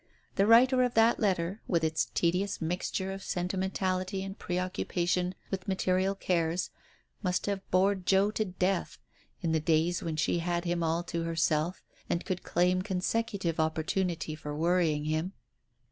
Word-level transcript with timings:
The 0.33 0.47
writer 0.47 0.81
of 0.81 0.95
that 0.95 1.19
letter, 1.19 1.61
with 1.67 1.83
its 1.83 2.05
tedious 2.15 2.59
mixture 2.59 3.11
of 3.11 3.21
senti 3.21 3.55
mentality 3.55 4.23
and 4.23 4.35
preoccupation 4.35 5.35
with 5.51 5.67
material 5.67 6.15
cares, 6.15 6.71
must 7.21 7.45
have 7.45 7.69
bored 7.69 8.07
Joe 8.07 8.31
to 8.31 8.45
death, 8.45 8.97
in 9.43 9.51
the 9.51 9.59
days 9.59 10.01
when 10.01 10.15
she 10.15 10.39
had 10.39 10.65
him 10.65 10.81
all 10.81 11.03
to 11.03 11.21
herself 11.25 11.83
and 12.09 12.25
could 12.25 12.41
claim 12.41 12.81
consecutive 12.81 13.59
opportunity 13.59 14.33
for 14.33 14.57
worrying 14.57 15.03
him. 15.03 15.33